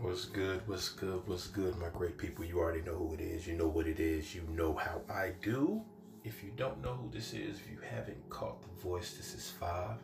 What's 0.00 0.26
good? 0.26 0.62
What's 0.68 0.90
good? 0.90 1.22
What's 1.26 1.48
good, 1.48 1.76
my 1.76 1.88
great 1.88 2.16
people? 2.18 2.44
You 2.44 2.60
already 2.60 2.82
know 2.82 2.94
who 2.94 3.14
it 3.14 3.20
is. 3.20 3.48
You 3.48 3.56
know 3.56 3.66
what 3.66 3.88
it 3.88 3.98
is. 3.98 4.32
You 4.32 4.42
know 4.52 4.72
how 4.72 5.00
I 5.10 5.32
do. 5.42 5.82
If 6.22 6.44
you 6.44 6.52
don't 6.56 6.80
know 6.80 6.94
who 6.94 7.10
this 7.10 7.32
is, 7.32 7.58
if 7.58 7.68
you 7.68 7.78
haven't 7.80 8.30
caught 8.30 8.62
the 8.62 8.80
voice, 8.80 9.14
this 9.16 9.34
is 9.34 9.50
Five, 9.50 9.96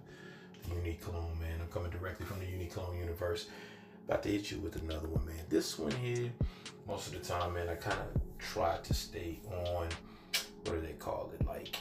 the 0.65 0.75
Unique 0.75 1.01
Clone, 1.01 1.39
man. 1.41 1.61
I'm 1.61 1.69
coming 1.69 1.93
directly 1.93 2.27
from 2.27 2.41
the 2.41 2.45
Unique 2.47 2.75
Clone 2.75 2.99
universe. 2.99 3.47
About 4.09 4.25
to 4.25 4.31
hit 4.31 4.51
you 4.51 4.59
with 4.59 4.75
another 4.83 5.07
one, 5.07 5.27
man. 5.27 5.45
This 5.49 5.79
one 5.79 5.93
here, 5.93 6.33
most 6.89 7.07
of 7.07 7.13
the 7.13 7.21
time, 7.21 7.55
man, 7.55 7.69
I 7.69 7.77
kind 7.77 8.01
of 8.01 8.21
try 8.41 8.79
to 8.83 8.95
stay 8.95 9.39
on, 9.47 9.89
what 10.65 10.75
do 10.75 10.81
they 10.81 10.95
call 10.95 11.31
it? 11.39 11.47
Like 11.47 11.77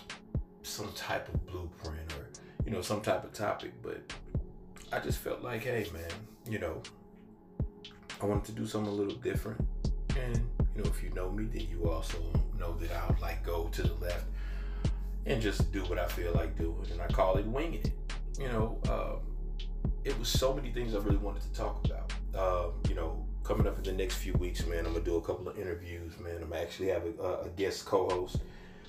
some 0.62 0.92
type 0.94 1.34
of 1.34 1.44
blueprint 1.48 2.14
or, 2.14 2.30
you 2.64 2.72
know, 2.72 2.82
some 2.84 3.02
type 3.02 3.24
of 3.24 3.34
topic. 3.34 3.74
But 3.82 4.14
I 4.92 5.00
just 5.00 5.18
felt 5.18 5.42
like, 5.42 5.64
hey, 5.64 5.88
man, 5.92 6.12
you 6.48 6.60
know, 6.60 6.84
I 8.24 8.26
wanted 8.26 8.46
to 8.46 8.52
do 8.54 8.66
something 8.66 8.90
a 8.90 8.96
little 8.96 9.16
different. 9.16 9.60
And, 10.18 10.38
you 10.76 10.82
know, 10.82 10.90
if 10.90 11.04
you 11.04 11.10
know 11.10 11.30
me, 11.30 11.44
then 11.44 11.68
you 11.70 11.92
also 11.92 12.18
know 12.58 12.74
that 12.78 12.90
I'll 12.92 13.18
like 13.22 13.46
go 13.46 13.68
to 13.68 13.84
the 13.84 13.94
left 13.96 14.26
and 15.26 15.42
just 15.42 15.74
do 15.74 15.82
what 15.84 16.00
I 16.00 16.08
feel 16.08 16.32
like 16.34 16.58
doing. 16.58 16.88
And 16.90 17.02
I 17.02 17.08
call 17.08 17.36
it 17.36 17.46
winging 17.46 17.82
it. 17.84 17.92
You 18.40 18.48
know, 18.48 18.80
um, 18.90 19.90
it 20.06 20.18
was 20.18 20.30
so 20.30 20.54
many 20.54 20.72
things 20.72 20.96
I 20.96 21.00
really 21.00 21.18
wanted 21.18 21.42
to 21.42 21.52
talk 21.52 21.86
about. 21.86 22.14
Um, 22.34 22.72
you 22.88 22.96
know, 22.96 23.26
coming 23.44 23.68
up 23.68 23.78
in 23.78 23.84
the 23.84 23.92
next 23.92 24.16
few 24.16 24.34
weeks, 24.34 24.66
man, 24.66 24.86
I'm 24.86 24.94
gonna 24.94 25.04
do 25.04 25.18
a 25.18 25.22
couple 25.22 25.50
of 25.50 25.60
interviews, 25.60 26.18
man. 26.20 26.42
I'm 26.42 26.54
actually 26.54 26.88
have 26.88 27.04
a, 27.20 27.42
a 27.42 27.50
guest 27.58 27.86
co-host, 27.86 28.38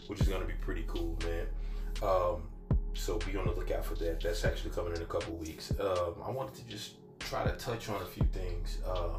which 0.06 0.20
is 0.20 0.28
gonna 0.28 0.44
be 0.44 0.54
pretty 0.60 0.84
cool, 0.86 1.18
man. 1.24 1.46
Um, 2.08 2.42
so 2.94 3.18
be 3.18 3.36
on 3.36 3.46
the 3.46 3.52
lookout 3.52 3.84
for 3.84 3.96
that. 3.96 4.20
That's 4.20 4.44
actually 4.44 4.70
coming 4.70 4.94
in 4.94 5.02
a 5.02 5.06
couple 5.06 5.34
weeks. 5.34 5.72
Um, 5.80 6.14
I 6.24 6.30
wanted 6.30 6.54
to 6.54 6.64
just 6.68 6.94
try 7.24 7.44
to 7.44 7.52
touch 7.56 7.88
on 7.88 8.02
a 8.02 8.04
few 8.04 8.24
things 8.32 8.78
um, 8.86 9.18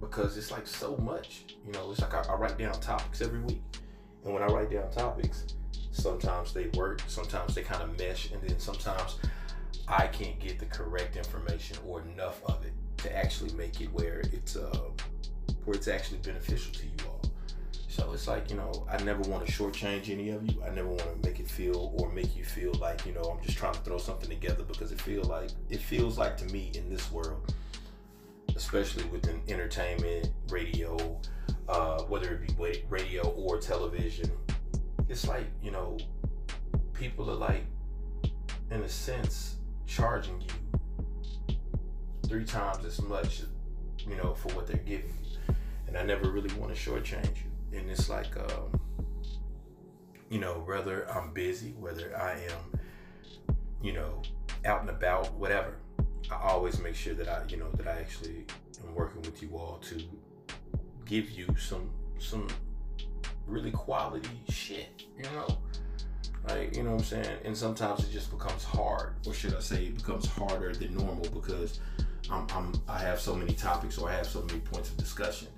because 0.00 0.36
it's 0.36 0.50
like 0.50 0.66
so 0.66 0.96
much. 0.98 1.44
You 1.66 1.72
know, 1.72 1.90
it's 1.90 2.00
like 2.00 2.14
I, 2.14 2.22
I, 2.32 2.34
write 2.34 2.58
down 2.58 2.72
topics 2.80 3.20
every 3.20 3.40
week, 3.40 3.62
and 4.24 4.32
when 4.32 4.42
I 4.42 4.46
write 4.46 4.70
down 4.70 4.90
topics, 4.90 5.46
sometimes 5.90 6.52
they 6.52 6.68
work, 6.74 7.02
sometimes 7.06 7.54
they 7.54 7.62
kind 7.62 7.82
of 7.82 7.98
mesh, 7.98 8.30
and 8.30 8.42
then 8.42 8.58
sometimes 8.58 9.18
I 9.88 10.06
can't 10.06 10.38
get 10.38 10.58
the 10.58 10.66
correct 10.66 11.16
information 11.16 11.76
or 11.86 12.02
enough 12.02 12.40
of 12.46 12.64
it 12.64 12.72
to 12.98 13.16
actually 13.16 13.52
make 13.54 13.80
it 13.80 13.92
where 13.92 14.22
it's 14.32 14.56
uh, 14.56 14.78
where 15.64 15.76
it's 15.76 15.88
actually 15.88 16.18
beneficial 16.18 16.72
to 16.72 16.84
you 16.84 16.92
all. 17.08 17.20
So 17.88 18.10
it's 18.14 18.26
like, 18.26 18.48
you 18.48 18.56
know, 18.56 18.86
I 18.90 19.02
never 19.02 19.20
want 19.28 19.46
to 19.46 19.52
shortchange 19.52 20.08
any 20.08 20.30
of 20.30 20.50
you. 20.50 20.62
I 20.64 20.70
never 20.70 20.88
want 20.88 21.22
to 21.22 21.28
make 21.28 21.40
it 21.40 21.48
feel 21.48 21.92
or 21.98 22.10
make 22.10 22.34
you 22.36 22.44
feel 22.44 22.71
feel 25.02 25.24
like 25.24 25.50
it 25.68 25.80
feels 25.80 26.18
like 26.18 26.36
to 26.38 26.44
me 26.46 26.72
in 26.74 26.88
this 26.88 27.10
world, 27.10 27.54
especially 28.56 29.04
within 29.04 29.40
entertainment, 29.48 30.30
radio, 30.48 31.20
uh, 31.68 32.02
whether 32.02 32.34
it 32.34 32.56
be 32.56 32.84
radio 32.88 33.22
or 33.30 33.58
television, 33.58 34.30
it's 35.08 35.26
like, 35.26 35.46
you 35.62 35.70
know, 35.70 35.96
people 36.92 37.30
are 37.30 37.34
like, 37.34 37.64
in 38.70 38.82
a 38.82 38.88
sense, 38.88 39.56
charging 39.86 40.40
you 40.40 41.56
three 42.26 42.44
times 42.44 42.84
as 42.84 43.02
much, 43.02 43.42
you 43.98 44.16
know, 44.16 44.34
for 44.34 44.48
what 44.54 44.66
they're 44.66 44.76
giving 44.78 45.14
you. 45.24 45.54
And 45.86 45.98
I 45.98 46.02
never 46.02 46.30
really 46.30 46.54
want 46.54 46.74
to 46.74 46.90
shortchange 46.90 47.36
you 47.44 47.52
and 47.72 47.90
it's 47.90 48.08
like 48.08 48.36
um, 48.36 48.80
you 50.30 50.38
know 50.38 50.62
whether 50.66 51.10
i'm 51.10 51.32
busy 51.32 51.74
whether 51.78 52.16
i 52.16 52.32
am 52.32 52.80
you 53.82 53.92
know 53.92 54.22
out 54.64 54.80
and 54.80 54.90
about 54.90 55.32
whatever 55.34 55.74
i 56.30 56.34
always 56.34 56.80
make 56.80 56.94
sure 56.94 57.14
that 57.14 57.28
i 57.28 57.42
you 57.48 57.56
know 57.56 57.70
that 57.74 57.86
i 57.86 57.92
actually 57.92 58.44
am 58.86 58.94
working 58.94 59.20
with 59.22 59.42
you 59.42 59.50
all 59.56 59.78
to 59.82 60.02
give 61.04 61.30
you 61.30 61.46
some 61.58 61.90
some 62.18 62.46
really 63.46 63.70
quality 63.70 64.28
shit 64.48 65.04
you 65.16 65.24
know 65.24 65.46
like 66.48 66.76
you 66.76 66.82
know 66.82 66.92
what 66.92 67.00
i'm 67.00 67.04
saying 67.04 67.38
and 67.44 67.56
sometimes 67.56 68.04
it 68.04 68.10
just 68.12 68.30
becomes 68.30 68.64
hard 68.64 69.14
or 69.26 69.34
should 69.34 69.54
i 69.54 69.60
say 69.60 69.86
it 69.86 69.96
becomes 69.96 70.26
harder 70.26 70.72
than 70.74 70.94
normal 70.94 71.28
because 71.30 71.80
I'm, 72.30 72.46
I'm 72.54 72.72
i 72.88 72.98
have 72.98 73.20
so 73.20 73.34
many 73.34 73.52
topics 73.52 73.98
or 73.98 74.08
i 74.08 74.14
have 74.14 74.26
so 74.26 74.42
many 74.42 74.60
points 74.60 74.90
of 74.90 74.96
discussion 74.96 75.48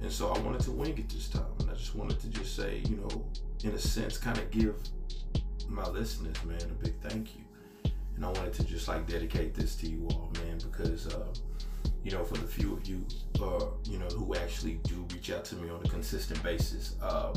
and 0.00 0.12
so 0.12 0.28
I 0.28 0.38
wanted 0.38 0.60
to 0.62 0.70
wing 0.70 0.96
it 0.96 1.08
this 1.08 1.28
time. 1.28 1.42
And 1.60 1.70
I 1.70 1.74
just 1.74 1.94
wanted 1.94 2.20
to 2.20 2.28
just 2.28 2.54
say, 2.54 2.82
you 2.88 2.96
know, 2.96 3.24
in 3.64 3.70
a 3.70 3.78
sense, 3.78 4.16
kind 4.16 4.38
of 4.38 4.50
give 4.50 4.76
my 5.68 5.86
listeners, 5.88 6.36
man, 6.44 6.60
a 6.62 6.84
big 6.84 6.94
thank 7.00 7.36
you. 7.36 7.44
And 8.18 8.26
I 8.26 8.30
wanted 8.30 8.52
to 8.54 8.64
just 8.64 8.88
like 8.88 9.06
dedicate 9.06 9.54
this 9.54 9.76
to 9.76 9.88
you 9.88 10.08
all, 10.10 10.32
man, 10.42 10.58
because, 10.58 11.06
uh, 11.06 11.26
you 12.02 12.10
know, 12.10 12.24
for 12.24 12.36
the 12.36 12.48
few 12.48 12.72
of 12.72 12.84
you, 12.84 13.06
uh, 13.40 13.66
you 13.84 13.96
know, 13.96 14.08
who 14.08 14.34
actually 14.34 14.80
do 14.82 15.06
reach 15.14 15.30
out 15.30 15.44
to 15.44 15.54
me 15.54 15.70
on 15.70 15.80
a 15.84 15.88
consistent 15.88 16.42
basis, 16.42 16.96
um, 17.00 17.34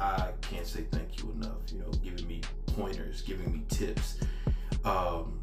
I 0.00 0.30
can't 0.40 0.66
say 0.66 0.84
thank 0.90 1.22
you 1.22 1.30
enough. 1.30 1.58
You 1.72 1.78
know, 1.78 1.90
giving 2.02 2.26
me 2.26 2.40
pointers, 2.66 3.22
giving 3.22 3.52
me 3.52 3.62
tips, 3.68 4.18
um, 4.84 5.38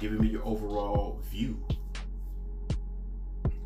giving 0.00 0.22
me 0.22 0.28
your 0.28 0.46
overall 0.46 1.20
view 1.30 1.62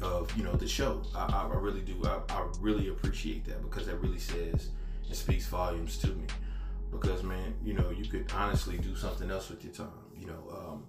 of 0.03 0.37
you 0.37 0.43
know 0.43 0.55
the 0.55 0.67
show. 0.67 1.03
I, 1.15 1.49
I 1.53 1.57
really 1.57 1.83
do. 1.83 2.03
I, 2.05 2.19
I 2.33 2.49
really 2.59 2.89
appreciate 2.89 3.45
that 3.45 3.63
because 3.63 3.87
that 3.87 3.95
really 3.99 4.19
says 4.19 4.71
it 5.09 5.15
speaks 5.15 5.47
volumes 5.47 5.99
to 5.99 6.09
me. 6.09 6.25
Because 6.91 7.23
man, 7.23 7.55
you 7.63 7.75
know, 7.75 7.91
you 7.91 8.05
could 8.05 8.31
honestly 8.35 8.79
do 8.79 8.95
something 8.97 9.31
else 9.31 9.51
with 9.51 9.65
your 9.65 9.73
time. 9.73 9.89
You 10.19 10.27
know, 10.27 10.43
um, 10.51 10.85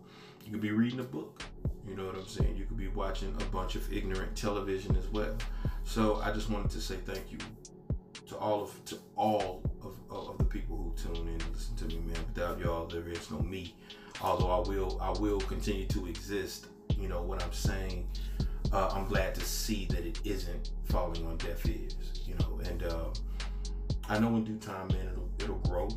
you 0.45 0.51
could 0.51 0.61
be 0.61 0.71
reading 0.71 0.99
a 0.99 1.03
book. 1.03 1.43
You 1.87 1.95
know 1.95 2.05
what 2.05 2.15
I'm 2.15 2.27
saying? 2.27 2.55
You 2.55 2.65
could 2.65 2.77
be 2.77 2.87
watching 2.87 3.35
a 3.39 3.45
bunch 3.45 3.75
of 3.75 3.91
ignorant 3.91 4.35
television 4.35 4.95
as 4.95 5.07
well. 5.07 5.35
So 5.83 6.21
I 6.23 6.31
just 6.31 6.49
wanted 6.49 6.71
to 6.71 6.81
say 6.81 6.95
thank 7.05 7.31
you 7.31 7.37
to 8.27 8.37
all 8.37 8.61
of 8.63 8.85
to 8.85 8.97
all 9.15 9.61
of, 9.81 9.97
of 10.09 10.37
the 10.37 10.43
people 10.43 10.77
who 10.77 10.93
tune 11.01 11.27
in 11.27 11.33
and 11.33 11.45
listen 11.53 11.75
to 11.77 11.85
me, 11.85 12.01
man. 12.05 12.17
Without 12.33 12.59
y'all, 12.59 12.87
there 12.87 13.07
is 13.07 13.29
no 13.31 13.39
me. 13.39 13.75
Although 14.21 14.51
I 14.51 14.67
will 14.67 14.99
I 15.01 15.11
will 15.19 15.39
continue 15.39 15.87
to 15.87 16.07
exist. 16.07 16.67
You 16.97 17.07
know 17.07 17.21
what 17.21 17.41
I'm 17.43 17.53
saying 17.53 18.07
uh, 18.71 18.89
I'm 18.93 19.05
glad 19.07 19.35
to 19.35 19.41
see 19.41 19.85
that 19.85 20.05
it 20.05 20.19
isn't 20.23 20.71
falling 20.85 21.25
on 21.25 21.37
deaf 21.37 21.66
ears, 21.67 21.95
you 22.25 22.35
know. 22.35 22.59
And 22.66 22.83
uh, 22.83 23.05
I 24.07 24.19
know 24.19 24.35
in 24.35 24.43
due 24.43 24.57
time, 24.57 24.87
man, 24.89 25.09
it'll 25.41 25.55
grow 25.57 25.88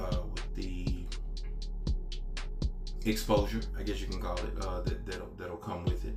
uh, 0.00 0.20
with 0.32 0.54
the 0.54 1.04
exposure, 3.04 3.60
I 3.78 3.82
guess 3.82 4.00
you 4.00 4.06
can 4.06 4.20
call 4.20 4.36
it, 4.36 4.64
uh, 4.64 4.80
that 4.82 5.06
that'll, 5.06 5.30
that'll 5.38 5.56
come 5.56 5.84
with 5.84 6.04
it. 6.04 6.16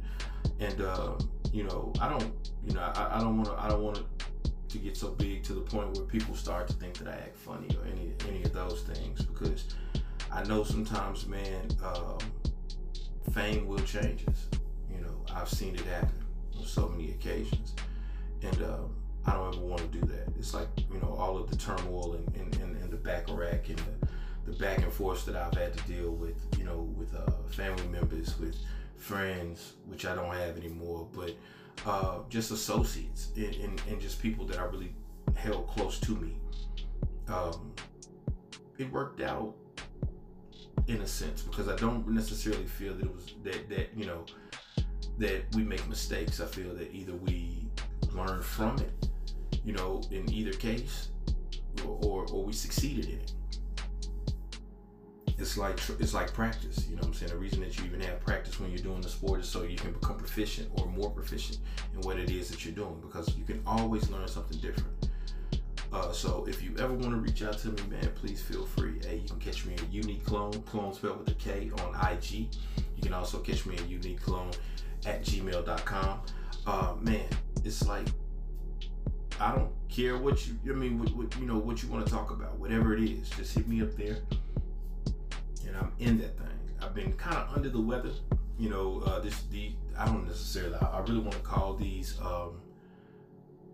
And 0.60 0.82
uh, 0.82 1.14
you 1.52 1.64
know, 1.64 1.94
I 2.02 2.10
don't, 2.10 2.34
you 2.66 2.74
know, 2.74 2.82
I, 2.82 3.18
I 3.18 3.20
don't 3.20 3.38
want 3.38 3.50
to, 3.50 3.64
I 3.64 3.70
don't 3.70 3.84
want 3.84 4.04
to 4.70 4.78
get 4.78 4.96
so 4.96 5.10
big 5.10 5.44
to 5.44 5.54
the 5.54 5.62
point 5.62 5.96
where 5.98 6.06
people 6.06 6.36
start 6.36 6.68
to 6.68 6.74
think 6.74 6.98
that 7.00 7.08
I 7.08 7.14
act 7.14 7.38
funny 7.38 7.68
or 7.78 7.86
any 7.88 8.14
any 8.28 8.44
of 8.44 8.54
those 8.54 8.82
things 8.84 9.22
because 9.24 9.76
I 10.32 10.44
know 10.44 10.64
sometimes, 10.64 11.26
man, 11.28 11.68
um, 11.84 12.20
fame 13.34 13.68
will 13.68 13.80
change 13.80 14.28
us 14.28 14.48
You 14.94 15.02
know, 15.02 15.16
I've 15.34 15.50
seen 15.50 15.76
it 15.76 15.82
happen 15.82 16.24
on 16.58 16.66
so 16.66 16.88
many 16.88 17.12
occasions, 17.12 17.74
and 18.42 18.62
uh, 18.62 18.78
I 19.30 19.34
don't 19.34 19.56
ever 19.56 19.66
want 19.66 19.82
to 19.82 20.00
do 20.00 20.06
that. 20.08 20.28
It's 20.38 20.54
like 20.54 20.68
you 20.92 21.00
know 21.00 21.16
all 21.20 21.38
of 21.38 21.50
the 21.50 21.56
turmoil 21.56 22.14
and, 22.14 22.36
and, 22.36 22.56
and, 22.62 22.82
and 22.82 22.92
the 22.92 22.98
back 22.98 23.26
rack 23.30 23.70
and 23.70 23.78
the, 23.78 24.52
the 24.52 24.58
back 24.58 24.80
and 24.80 24.92
forth 24.92 25.26
that 25.26 25.36
I've 25.36 25.54
had 25.54 25.78
to 25.78 25.84
deal 25.88 26.12
with, 26.12 26.36
you 26.58 26.64
know, 26.66 26.90
with 26.98 27.14
uh, 27.16 27.32
family 27.50 27.86
members, 27.88 28.40
with 28.40 28.56
friends, 28.98 29.74
which 29.86 30.06
I 30.06 30.16
don't 30.16 30.34
have 30.34 30.58
anymore, 30.58 31.08
but 31.14 31.36
uh, 31.86 32.20
just 32.30 32.52
associates 32.52 33.30
and, 33.36 33.54
and, 33.56 33.82
and, 33.88 34.02
just 34.02 34.22
people 34.22 34.46
that 34.48 34.60
I 34.60 34.64
really 34.64 34.94
held 35.36 35.68
close 35.70 36.00
to 36.02 36.12
me. 36.12 36.36
Um, 37.28 37.74
it 38.78 38.92
worked 38.92 39.22
out 39.22 39.54
in 40.88 41.02
a 41.02 41.08
sense 41.08 41.42
because 41.42 41.68
I 41.68 41.76
don't 41.76 42.08
necessarily 42.10 42.66
feel 42.66 42.96
that 42.96 43.06
it 43.06 43.14
was 43.14 43.34
that 43.44 43.70
that 43.70 43.90
you 43.96 44.06
know 44.06 44.26
that 45.20 45.44
we 45.56 45.64
make 45.64 45.88
mistakes. 45.88 46.42
I 46.42 46.46
feel 46.46 46.74
that 46.76 46.94
either 46.94 47.14
we 47.14 47.70
learn 48.12 48.42
from 48.42 48.78
it, 48.80 49.09
you 49.70 49.76
know, 49.76 50.02
in 50.10 50.28
either 50.34 50.52
case, 50.52 51.10
or, 51.86 52.00
or, 52.02 52.26
or 52.32 52.44
we 52.44 52.54
succeeded 52.54 53.06
in 53.06 53.20
it. 53.20 53.34
It's 55.38 55.60
like 55.60 55.80
it's 56.00 56.16
like 56.16 56.34
practice. 56.34 56.88
You 56.90 56.96
know 56.96 57.02
what 57.02 57.10
I'm 57.10 57.14
saying? 57.14 57.34
The 57.34 57.38
reason 57.38 57.60
that 57.60 57.78
you 57.78 57.86
even 57.86 58.02
have 58.02 58.20
practice 58.20 58.60
when 58.60 58.72
you're 58.72 58.80
doing 58.80 59.02
the 59.02 59.10
sport 59.10 59.42
is 59.42 59.48
so 59.48 59.62
you 59.62 59.78
can 59.78 59.92
become 59.94 60.18
proficient 60.18 60.70
or 60.74 60.88
more 60.88 61.12
proficient 61.12 61.60
in 61.94 62.02
what 62.02 62.18
it 62.18 62.32
is 62.32 62.50
that 62.50 62.66
you're 62.66 62.74
doing 62.74 63.00
because 63.00 63.38
you 63.38 63.44
can 63.46 63.62
always 63.68 64.10
learn 64.10 64.28
something 64.28 64.58
different. 64.58 65.10
Uh, 65.94 66.12
so 66.12 66.46
if 66.50 66.64
you 66.64 66.76
ever 66.80 66.94
want 66.94 67.12
to 67.12 67.18
reach 67.18 67.44
out 67.44 67.60
to 67.60 67.68
me, 67.68 67.84
man, 67.92 68.10
please 68.16 68.42
feel 68.42 68.66
free. 68.66 69.00
Hey, 69.06 69.18
you 69.18 69.30
can 69.30 69.40
catch 69.40 69.68
me 69.68 69.76
at 69.76 69.94
Unique 69.94 70.26
Clone, 70.26 70.64
clone 70.64 70.96
spelled 70.96 71.20
with 71.20 71.30
a 71.30 71.36
K 71.36 71.70
on 71.84 72.12
IG. 72.12 72.50
You 72.96 73.04
can 73.04 73.14
also 73.14 73.38
catch 73.38 73.68
me 73.68 73.76
at 73.76 73.88
Unique 73.88 74.20
Clone 74.20 74.50
at 75.06 75.22
gmail.com. 75.22 76.22
Uh, 76.66 76.96
man, 77.02 77.30
it's 77.64 77.88
like 77.88 78.08
I 79.40 79.56
don't 79.56 79.72
care 79.88 80.18
what 80.18 80.46
you. 80.48 80.58
I 80.70 80.76
mean, 80.76 81.00
what, 81.00 81.16
what, 81.16 81.40
you 81.40 81.46
know 81.46 81.58
what 81.58 81.82
you 81.82 81.90
want 81.90 82.06
to 82.06 82.12
talk 82.12 82.32
about, 82.32 82.60
whatever 82.60 82.96
it 82.96 83.04
is. 83.04 83.30
Just 83.30 83.56
hit 83.56 83.68
me 83.68 83.82
up 83.82 83.96
there, 83.96 84.18
and 85.66 85.78
I'm 85.78 85.92
in 86.00 86.18
that 86.20 86.38
thing. 86.38 86.48
I've 86.82 86.94
been 86.94 87.14
kind 87.14 87.38
of 87.38 87.56
under 87.56 87.70
the 87.70 87.80
weather. 87.80 88.12
You 88.58 88.70
know, 88.70 89.02
uh, 89.06 89.20
this 89.20 89.44
the 89.52 89.72
I 89.98 90.06
don't 90.06 90.28
necessarily. 90.28 90.76
I, 90.76 90.86
I 90.86 91.00
really 91.02 91.20
want 91.20 91.34
to 91.34 91.40
call 91.40 91.76
these 91.76 92.20
um, 92.22 92.60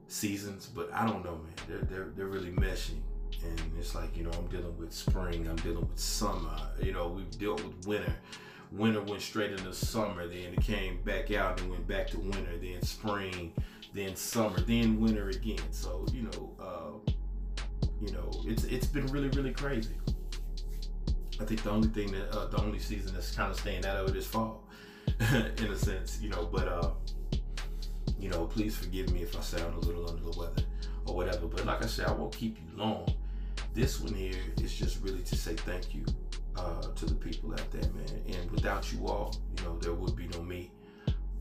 seasons, 0.08 0.70
but 0.74 0.90
I 0.94 1.06
don't 1.08 1.24
know, 1.26 1.38
man. 1.38 1.54
They're 1.68 1.80
they're 1.80 2.12
they're 2.16 2.28
really 2.28 2.52
meshing, 2.52 3.02
and 3.44 3.60
it's 3.80 3.96
like 3.96 4.16
you 4.16 4.24
know 4.24 4.32
I'm 4.38 4.48
dealing 4.48 4.78
with 4.78 4.94
spring, 4.94 5.48
I'm 5.48 5.56
dealing 5.58 5.88
with 5.90 6.00
summer. 6.00 6.58
You 6.82 6.94
know 6.94 7.08
we've 7.08 7.40
dealt 7.40 7.64
with 7.64 7.88
winter. 7.88 8.14
Winter 8.72 9.02
went 9.02 9.22
straight 9.22 9.52
into 9.52 9.74
summer, 9.74 10.28
then 10.28 10.54
it 10.54 10.62
came 10.62 11.02
back 11.04 11.32
out 11.32 11.62
and 11.62 11.72
went 11.72 11.88
back 11.88 12.08
to 12.08 12.20
winter, 12.20 12.58
then 12.62 12.82
spring, 12.82 13.54
then 13.96 14.16
summer, 14.16 14.60
then 14.60 15.00
winter 15.00 15.30
again. 15.30 15.72
So 15.72 16.06
you 16.14 16.24
know, 16.24 16.52
uh, 16.60 17.12
you 18.02 18.12
know, 18.12 18.30
it's 18.46 18.66
it's 18.66 18.88
been 18.88 19.08
really 19.08 19.30
really 19.30 19.54
crazy. 19.54 19.96
I 21.40 21.46
think 21.46 21.64
the 21.64 21.72
only 21.72 21.88
thing 21.88 22.12
that 22.12 22.30
uh, 22.32 22.48
the 22.48 22.62
only 22.62 22.80
season 22.80 23.14
that's 23.14 23.34
kind 23.34 23.50
of 23.50 23.60
staying 23.60 23.86
out 23.86 23.98
of 23.98 24.10
it 24.10 24.16
is 24.16 24.28
fall, 24.28 24.68
in 25.20 25.72
a 25.72 25.76
sense, 25.78 26.20
you 26.22 26.30
know. 26.30 26.48
But 26.52 26.68
uh, 26.68 26.92
you 28.20 28.30
know, 28.30 28.46
please 28.46 28.76
forgive 28.76 29.12
me 29.12 29.22
if 29.22 29.38
I 29.38 29.42
sound 29.42 29.74
a 29.76 29.80
little 29.80 30.10
under 30.10 30.30
the 30.30 30.38
weather 30.38 30.64
or 31.06 31.16
whatever. 31.16 31.48
But 31.48 31.66
like 31.66 31.84
I 31.84 31.88
said, 31.88 32.08
I 32.08 32.12
won't 32.12 32.36
keep 32.36 32.58
you 32.58 32.78
long. 32.78 33.08
This 33.74 34.00
one 34.00 34.14
here 34.14 34.40
is 34.62 34.74
just 34.74 35.02
really 35.02 35.22
to 35.24 35.36
say 35.36 35.54
thank 35.54 35.94
you 35.94 36.06
uh, 36.58 36.82
to 36.96 37.06
the 37.06 37.16
people 37.16 37.54
out 37.54 37.72
there, 37.72 37.90
man. 37.92 38.40
And 38.40 38.52
without 38.52 38.92
you 38.92 39.08
all, 39.08 39.36
you 39.58 39.64
know, 39.64 39.78
there 39.80 39.94
would 39.94 40.16
be 40.16 40.28
no 40.28 40.42
me. 40.42 40.72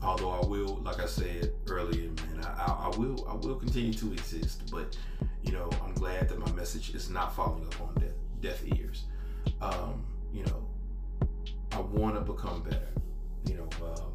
Although 0.05 0.29
I 0.29 0.45
will, 0.45 0.75
like 0.83 0.99
I 0.99 1.07
said 1.07 1.51
earlier, 1.67 2.11
man, 2.11 2.45
I, 2.45 2.63
I, 2.63 2.89
I 2.91 2.97
will, 2.97 3.27
I 3.27 3.33
will 3.33 3.55
continue 3.55 3.93
to 3.93 4.13
exist. 4.13 4.69
But 4.71 4.95
you 5.41 5.51
know, 5.51 5.67
I'm 5.83 5.93
glad 5.93 6.29
that 6.29 6.37
my 6.37 6.51
message 6.51 6.93
is 6.93 7.09
not 7.09 7.35
falling 7.35 7.63
upon 7.65 7.95
deaf, 7.95 8.11
deaf 8.39 8.61
ears. 8.77 9.05
Um, 9.61 10.05
you 10.31 10.43
know, 10.45 10.67
I 11.71 11.79
want 11.79 12.15
to 12.15 12.21
become 12.21 12.61
better. 12.61 12.93
You 13.49 13.55
know, 13.55 13.69
um, 13.83 14.13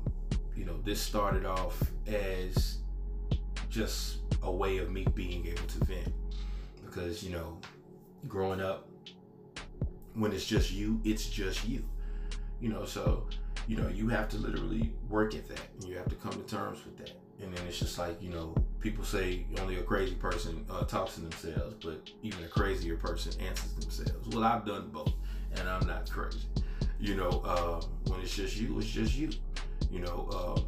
you 0.55 0.65
know, 0.65 0.81
this 0.85 1.01
started 1.01 1.45
off 1.45 1.83
as 2.07 2.79
just 3.69 4.19
a 4.45 4.51
way 4.51 4.79
of 4.79 4.93
me 4.93 5.05
being 5.15 5.45
able 5.47 5.67
to 5.67 5.85
vent 5.85 6.15
because 6.85 7.25
you 7.25 7.33
know, 7.33 7.59
growing 8.29 8.61
up, 8.61 8.89
when 10.15 10.33
it's 10.33 10.47
just 10.47 10.71
you, 10.71 11.01
it's 11.05 11.29
just 11.29 11.67
you. 11.67 11.85
You 12.61 12.69
know, 12.69 12.85
so 12.85 13.27
you 13.71 13.77
know, 13.77 13.87
you 13.87 14.09
have 14.09 14.29
to 14.29 14.37
literally 14.37 14.93
work 15.09 15.33
at 15.37 15.47
that, 15.47 15.61
and 15.75 15.89
you 15.89 15.97
have 15.97 16.09
to 16.09 16.17
come 16.17 16.33
to 16.33 16.41
terms 16.41 16.85
with 16.85 16.99
that. 16.99 17.13
And 17.41 17.57
then 17.57 17.65
it's 17.69 17.79
just 17.79 17.99
like 17.99 18.21
you 18.21 18.31
know, 18.31 18.53
people 18.81 19.05
say 19.05 19.47
only 19.61 19.77
a 19.77 19.83
crazy 19.85 20.17
person 20.17 20.67
uh, 20.69 20.83
talks 20.83 21.15
to 21.15 21.21
themselves, 21.21 21.77
but 21.81 22.11
even 22.21 22.43
a 22.43 22.49
crazier 22.49 22.97
person 22.97 23.33
answers 23.41 23.73
themselves. 23.75 24.35
Well, 24.35 24.43
I've 24.43 24.67
done 24.67 24.89
both, 24.91 25.13
and 25.55 25.69
I'm 25.69 25.87
not 25.87 26.11
crazy. 26.11 26.41
You 26.99 27.15
know, 27.15 27.43
uh, 27.45 27.81
when 28.09 28.21
it's 28.23 28.35
just 28.35 28.57
you, 28.57 28.77
it's 28.81 28.89
just 28.89 29.15
you. 29.15 29.31
You 29.89 30.01
know, 30.01 30.29
um, 30.35 30.65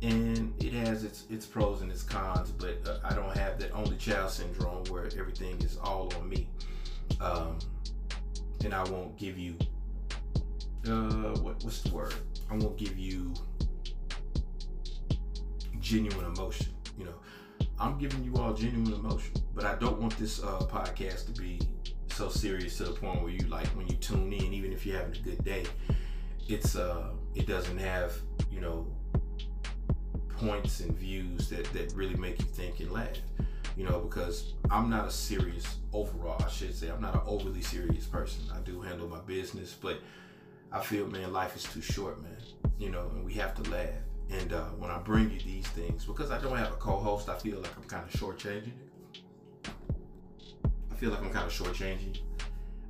and 0.00 0.54
it 0.64 0.72
has 0.72 1.04
its 1.04 1.26
its 1.28 1.44
pros 1.44 1.82
and 1.82 1.92
its 1.92 2.02
cons, 2.02 2.50
but 2.52 2.78
uh, 2.88 3.00
I 3.04 3.14
don't 3.14 3.36
have 3.36 3.58
that 3.58 3.70
only 3.72 3.98
child 3.98 4.30
syndrome 4.30 4.84
where 4.84 5.04
everything 5.18 5.60
is 5.60 5.76
all 5.76 6.10
on 6.18 6.30
me. 6.30 6.48
Um, 7.20 7.58
and 8.64 8.72
I 8.72 8.82
won't 8.84 9.14
give 9.18 9.38
you 9.38 9.58
uh, 10.88 11.34
what 11.40 11.62
what's 11.64 11.82
the 11.82 11.94
word? 11.94 12.14
I 12.50 12.56
won't 12.56 12.76
give 12.76 12.98
you 12.98 13.34
genuine 15.80 16.26
emotion. 16.26 16.68
You 16.98 17.06
know, 17.06 17.14
I'm 17.78 17.98
giving 17.98 18.24
you 18.24 18.34
all 18.36 18.52
genuine 18.54 18.92
emotion, 18.92 19.34
but 19.54 19.64
I 19.64 19.74
don't 19.76 20.00
want 20.00 20.16
this 20.18 20.42
uh, 20.42 20.58
podcast 20.70 21.26
to 21.32 21.40
be 21.40 21.60
so 22.10 22.28
serious 22.28 22.76
to 22.78 22.84
the 22.84 22.92
point 22.92 23.22
where 23.22 23.32
you 23.32 23.46
like 23.48 23.66
when 23.68 23.86
you 23.88 23.96
tune 23.96 24.32
in, 24.32 24.52
even 24.52 24.72
if 24.72 24.86
you're 24.86 24.98
having 24.98 25.16
a 25.16 25.20
good 25.20 25.44
day, 25.44 25.64
it's 26.48 26.76
uh, 26.76 27.10
it 27.34 27.46
doesn't 27.46 27.78
have 27.78 28.12
you 28.50 28.60
know 28.60 28.86
points 30.28 30.80
and 30.80 30.96
views 30.96 31.48
that 31.48 31.64
that 31.72 31.92
really 31.94 32.14
make 32.16 32.38
you 32.38 32.44
think 32.46 32.80
and 32.80 32.90
laugh. 32.92 33.16
You 33.76 33.84
know, 33.84 33.98
because 34.00 34.54
I'm 34.70 34.88
not 34.88 35.08
a 35.08 35.10
serious 35.10 35.78
overall. 35.92 36.40
I 36.44 36.48
should 36.48 36.74
say 36.74 36.88
I'm 36.90 37.00
not 37.00 37.14
an 37.14 37.22
overly 37.26 37.62
serious 37.62 38.06
person. 38.06 38.44
I 38.54 38.60
do 38.60 38.80
handle 38.80 39.08
my 39.08 39.18
business, 39.20 39.74
but 39.80 39.98
I 40.74 40.80
feel, 40.80 41.06
man, 41.06 41.32
life 41.32 41.54
is 41.54 41.62
too 41.62 41.80
short, 41.80 42.20
man. 42.20 42.36
You 42.78 42.90
know, 42.90 43.08
and 43.14 43.24
we 43.24 43.32
have 43.34 43.54
to 43.62 43.70
laugh. 43.70 43.88
And 44.30 44.52
uh, 44.52 44.64
when 44.78 44.90
I 44.90 44.98
bring 44.98 45.30
you 45.30 45.38
these 45.38 45.66
things, 45.68 46.04
because 46.04 46.32
I 46.32 46.40
don't 46.40 46.56
have 46.56 46.72
a 46.72 46.76
co-host, 46.76 47.28
I 47.28 47.38
feel 47.38 47.60
like 47.60 47.70
I'm 47.76 47.84
kind 47.84 48.04
of 48.04 48.20
shortchanging 48.20 48.72
it. 49.62 49.70
I 50.90 50.94
feel 50.96 51.10
like 51.10 51.20
I'm 51.20 51.30
kind 51.30 51.46
of 51.46 51.52
shortchanging 51.52 52.20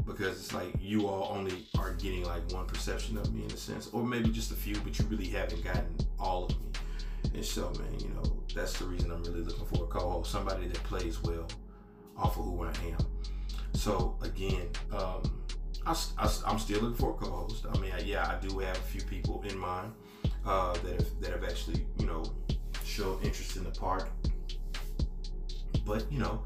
because 0.07 0.39
it's 0.39 0.55
like 0.55 0.69
you 0.81 1.07
all 1.07 1.31
only 1.37 1.67
are 1.79 1.93
getting 1.95 2.25
like 2.25 2.51
one 2.53 2.67
perception 2.67 3.19
of 3.19 3.33
me 3.35 3.45
in 3.45 3.51
a 3.51 3.57
sense, 3.57 3.89
or 3.93 4.03
maybe 4.03 4.31
just 4.31 4.51
a 4.51 4.55
few, 4.55 4.77
but 4.77 4.99
you 4.99 5.05
really 5.07 5.29
haven't 5.29 5.63
gotten 5.63 5.95
all 6.19 6.47
of 6.47 6.51
me. 6.63 6.69
And 7.35 7.45
so, 7.45 7.71
man, 7.79 8.01
you 8.01 8.11
know, 8.11 8.43
that's 8.55 8.79
the 8.79 8.87
reason 8.87 9.11
I'm 9.11 9.23
really 9.25 9.43
looking 9.43 9.67
for 9.67 9.85
a 9.85 9.87
co-host, 9.87 10.31
somebody 10.31 10.69
that 10.69 10.83
plays 10.85 11.23
well 11.23 11.49
off 12.17 12.39
of 12.39 12.45
who 12.45 12.65
I 12.65 12.69
am. 12.93 13.07
So 13.73 14.17
again, 14.23 14.69
um, 14.93 15.44
I, 15.87 15.95
am 16.47 16.59
still 16.59 16.81
looking 16.81 16.97
for 16.97 17.11
a 17.11 17.15
co-host. 17.15 17.67
I 17.73 17.79
mean, 17.79 17.93
yeah, 18.05 18.27
I 18.27 18.47
do 18.47 18.59
have 18.59 18.77
a 18.77 18.81
few 18.81 19.03
people 19.03 19.43
in 19.47 19.59
mind 19.59 19.93
uh, 20.47 20.73
that 20.73 20.95
have 20.95 21.21
that 21.21 21.31
have 21.33 21.45
actually, 21.45 21.87
you 21.99 22.07
know, 22.07 22.25
shown 22.85 23.19
interest 23.23 23.57
in 23.57 23.65
the 23.65 23.71
part. 23.71 24.09
But 25.85 26.11
you 26.11 26.19
know, 26.19 26.43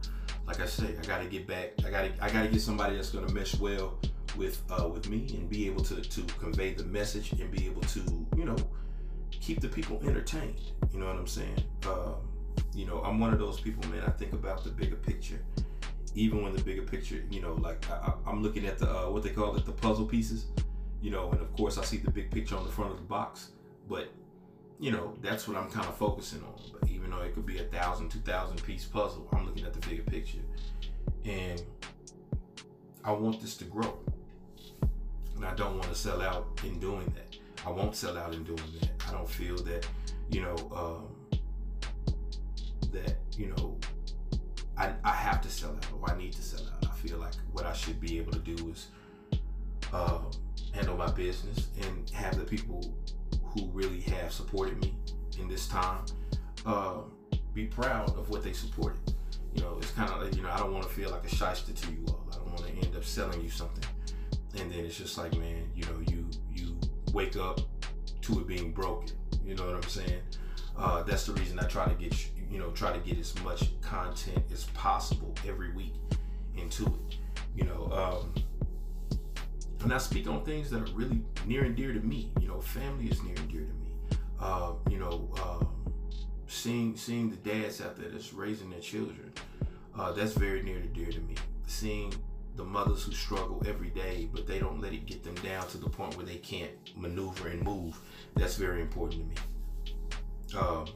like 0.46 0.60
I 0.60 0.66
say, 0.66 0.96
I 1.00 1.06
got 1.06 1.22
to 1.22 1.28
get 1.28 1.46
back. 1.46 1.72
I 1.86 1.90
got 1.90 2.02
to 2.02 2.24
I 2.24 2.30
got 2.30 2.42
to 2.42 2.48
get 2.48 2.60
somebody 2.60 2.96
that's 2.96 3.10
to 3.10 3.20
mesh 3.32 3.56
well 3.58 3.98
with 4.36 4.62
uh, 4.70 4.88
with 4.88 5.08
me 5.08 5.26
and 5.34 5.48
be 5.48 5.66
able 5.66 5.84
to 5.84 6.00
to 6.00 6.22
convey 6.38 6.74
the 6.74 6.84
message 6.84 7.32
and 7.32 7.50
be 7.50 7.66
able 7.66 7.82
to, 7.82 8.00
you 8.36 8.44
know, 8.44 8.56
keep 9.30 9.60
the 9.60 9.68
people 9.68 10.00
entertained. 10.02 10.60
You 10.92 10.98
know 10.98 11.06
what 11.06 11.16
I'm 11.16 11.26
saying? 11.26 11.62
Um, 11.86 12.16
you 12.74 12.86
know, 12.86 13.00
I'm 13.02 13.20
one 13.20 13.32
of 13.32 13.38
those 13.38 13.60
people, 13.60 13.88
man. 13.90 14.02
I 14.04 14.10
think 14.10 14.32
about 14.32 14.64
the 14.64 14.70
bigger 14.70 14.96
picture 14.96 15.40
even 16.14 16.42
when 16.42 16.54
the 16.54 16.62
bigger 16.62 16.82
picture, 16.82 17.22
you 17.30 17.40
know, 17.40 17.54
like 17.54 17.88
I, 17.90 18.12
am 18.26 18.42
looking 18.42 18.66
at 18.66 18.78
the 18.78 18.90
uh, 18.90 19.10
what 19.10 19.22
they 19.22 19.30
call 19.30 19.56
it, 19.56 19.64
the 19.66 19.72
puzzle 19.72 20.06
pieces, 20.06 20.46
you 21.00 21.10
know, 21.10 21.30
and 21.30 21.40
of 21.40 21.52
course 21.54 21.78
I 21.78 21.84
see 21.84 21.98
the 21.98 22.10
big 22.10 22.30
picture 22.30 22.56
on 22.56 22.64
the 22.64 22.72
front 22.72 22.92
of 22.92 22.98
the 22.98 23.04
box, 23.04 23.50
but 23.88 24.08
you 24.80 24.90
know 24.92 25.14
that's 25.22 25.48
what 25.48 25.56
I'm 25.56 25.70
kind 25.70 25.86
of 25.86 25.96
focusing 25.96 26.42
on. 26.42 26.54
But 26.78 26.88
even 26.88 27.10
though 27.10 27.22
it 27.22 27.34
could 27.34 27.46
be 27.46 27.58
a 27.58 27.64
thousand, 27.64 28.10
two 28.10 28.20
thousand 28.20 28.62
piece 28.62 28.84
puzzle, 28.84 29.28
I'm 29.32 29.46
looking 29.46 29.64
at 29.64 29.74
the 29.74 29.86
bigger 29.88 30.02
picture, 30.02 30.38
and 31.24 31.62
I 33.04 33.12
want 33.12 33.40
this 33.40 33.56
to 33.58 33.64
grow, 33.64 33.98
and 35.36 35.44
I 35.44 35.54
don't 35.54 35.74
want 35.74 35.88
to 35.88 35.94
sell 35.94 36.22
out 36.22 36.46
in 36.64 36.78
doing 36.78 37.12
that. 37.16 37.36
I 37.66 37.70
won't 37.70 37.96
sell 37.96 38.16
out 38.16 38.34
in 38.34 38.44
doing 38.44 38.62
that. 38.80 38.90
I 39.08 39.12
don't 39.12 39.28
feel 39.28 39.56
that, 39.56 39.86
you 40.30 40.42
know, 40.42 40.56
um, 40.74 41.40
that 42.92 43.16
you 43.36 43.48
know 43.48 43.76
I, 44.78 44.92
I 45.04 45.12
have 45.12 45.40
to 45.42 45.50
sell 45.50 45.70
out 45.70 45.86
or 46.00 46.10
I 46.10 46.16
need 46.16 46.32
to 46.34 46.42
sell 46.42 46.60
out. 46.66 46.90
I 46.90 46.94
feel 46.94 47.18
like 47.18 47.34
what 47.52 47.66
I 47.66 47.72
should 47.72 48.00
be 48.00 48.18
able 48.18 48.32
to 48.32 48.38
do 48.38 48.70
is 48.70 48.88
uh, 49.92 50.18
handle 50.72 50.96
my 50.96 51.10
business 51.10 51.68
and 51.82 52.08
have 52.10 52.38
the 52.38 52.44
people 52.44 52.94
who 53.42 53.66
really 53.72 54.00
have 54.02 54.32
supported 54.32 54.80
me 54.80 54.94
in 55.38 55.48
this 55.48 55.66
time 55.66 56.04
uh, 56.66 56.98
be 57.54 57.64
proud 57.64 58.16
of 58.16 58.30
what 58.30 58.44
they 58.44 58.52
supported. 58.52 59.00
You 59.54 59.62
know, 59.62 59.78
it's 59.78 59.90
kind 59.90 60.10
of 60.10 60.22
like, 60.22 60.36
you 60.36 60.42
know, 60.42 60.50
I 60.50 60.58
don't 60.58 60.72
want 60.72 60.84
to 60.84 60.90
feel 60.90 61.10
like 61.10 61.24
a 61.24 61.28
shyster 61.34 61.72
to 61.72 61.92
you 61.92 62.04
all. 62.08 62.26
I 62.30 62.36
don't 62.36 62.52
want 62.52 62.66
to 62.66 62.86
end 62.86 62.94
up 62.96 63.04
selling 63.04 63.40
you 63.40 63.50
something. 63.50 63.84
And 64.60 64.70
then 64.70 64.84
it's 64.84 64.96
just 64.96 65.18
like, 65.18 65.36
man, 65.36 65.68
you 65.74 65.84
know, 65.84 66.00
you 66.08 66.26
you 66.54 66.78
wake 67.12 67.36
up 67.36 67.60
to 68.22 68.40
it 68.40 68.46
being 68.46 68.72
broken. 68.72 69.16
You 69.44 69.54
know 69.54 69.66
what 69.66 69.74
I'm 69.74 69.82
saying? 69.82 70.20
Uh, 70.78 71.02
that's 71.02 71.26
the 71.26 71.32
reason 71.32 71.58
I 71.58 71.64
try 71.64 71.86
to 71.86 71.94
get 71.94 72.14
you 72.50 72.58
know 72.58 72.70
try 72.70 72.92
to 72.92 72.98
get 73.00 73.18
as 73.18 73.34
much 73.42 73.80
content 73.80 74.44
as 74.52 74.64
possible 74.66 75.34
every 75.46 75.72
week 75.72 75.94
into 76.56 76.86
it. 76.86 77.16
You 77.56 77.64
know, 77.64 77.90
um, 77.92 78.34
and 79.82 79.92
I 79.92 79.98
speak 79.98 80.28
on 80.28 80.44
things 80.44 80.70
that 80.70 80.88
are 80.88 80.92
really 80.94 81.20
near 81.46 81.64
and 81.64 81.74
dear 81.74 81.92
to 81.92 82.00
me. 82.00 82.30
You 82.40 82.48
know, 82.48 82.60
family 82.60 83.06
is 83.06 83.22
near 83.22 83.34
and 83.34 83.50
dear 83.50 83.62
to 83.62 83.72
me. 83.74 84.18
Uh, 84.40 84.72
you 84.88 84.98
know, 84.98 85.28
um, 85.42 85.68
seeing 86.46 86.96
seeing 86.96 87.30
the 87.30 87.36
dads 87.36 87.80
out 87.80 87.96
there 87.96 88.08
that's 88.08 88.32
raising 88.32 88.70
their 88.70 88.80
children, 88.80 89.32
uh, 89.98 90.12
that's 90.12 90.32
very 90.32 90.62
near 90.62 90.76
and 90.76 90.92
dear 90.92 91.10
to 91.10 91.20
me. 91.20 91.34
Seeing 91.66 92.14
the 92.54 92.64
mothers 92.64 93.02
who 93.02 93.12
struggle 93.12 93.62
every 93.66 93.90
day, 93.90 94.28
but 94.32 94.46
they 94.46 94.58
don't 94.60 94.80
let 94.80 94.92
it 94.92 95.06
get 95.06 95.24
them 95.24 95.34
down 95.36 95.66
to 95.68 95.78
the 95.78 95.88
point 95.88 96.16
where 96.16 96.26
they 96.26 96.36
can't 96.36 96.70
maneuver 96.96 97.48
and 97.48 97.62
move. 97.62 97.98
That's 98.34 98.56
very 98.56 98.80
important 98.80 99.22
to 99.22 99.28
me 99.28 99.47
um, 100.56 100.86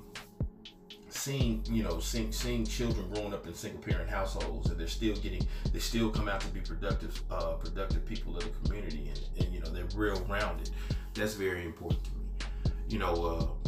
seeing 1.09 1.63
you 1.71 1.83
know 1.83 2.01
seeing 2.01 2.33
seeing 2.33 2.65
children 2.65 3.09
growing 3.13 3.35
up 3.35 3.47
in 3.47 3.55
single 3.55 3.81
parent 3.83 4.09
households 4.09 4.71
and 4.71 4.81
they're 4.81 4.89
still 4.89 5.15
getting 5.17 5.47
they 5.73 5.79
still 5.79 6.11
come 6.11 6.29
out 6.29 6.41
to 6.41 6.49
be 6.49 6.61
productive 6.61 7.23
uh, 7.31 7.53
productive 7.53 8.05
people 8.07 8.37
of 8.37 8.45
the 8.45 8.69
community 8.69 9.09
and, 9.09 9.45
and 9.45 9.55
you 9.55 9.61
know 9.61 9.69
they're 9.69 9.85
real 9.95 10.21
rounded. 10.29 10.71
That's 11.15 11.35
very 11.35 11.65
important 11.65 12.03
to 12.05 12.11
me. 12.11 12.73
You 12.89 12.99
know 12.99 13.59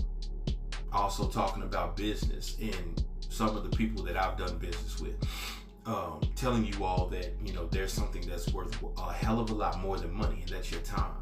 uh, 0.47 0.53
also 0.93 1.29
talking 1.29 1.63
about 1.63 1.97
business 1.97 2.57
and 2.61 3.05
some 3.29 3.57
of 3.57 3.69
the 3.69 3.77
people 3.77 4.03
that 4.05 4.17
I've 4.17 4.39
done 4.39 4.59
business 4.59 5.01
with 5.01 5.17
um, 5.87 6.21
telling 6.35 6.65
you 6.65 6.85
all 6.85 7.07
that 7.09 7.35
you 7.45 7.53
know 7.53 7.67
there's 7.67 7.93
something 7.93 8.23
that's 8.27 8.53
worth 8.53 8.83
a 8.97 9.13
hell 9.13 9.39
of 9.39 9.51
a 9.51 9.55
lot 9.55 9.81
more 9.81 9.99
than 9.99 10.13
money 10.13 10.39
and 10.41 10.49
that's 10.49 10.71
your 10.71 10.81
time. 10.81 11.21